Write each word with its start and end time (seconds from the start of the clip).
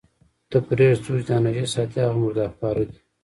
ته 0.49 0.57
پرېږده، 0.67 1.01
څوک 1.03 1.17
چې 1.25 1.25
دا 1.27 1.35
نجس 1.45 1.69
ساتي، 1.73 1.99
هغه 2.03 2.17
مرداره 2.21 2.53
خواره 2.55 2.83
دي. 2.89 2.97